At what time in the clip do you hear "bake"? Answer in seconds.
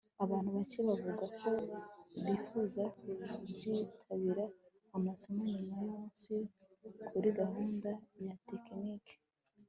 0.57-0.79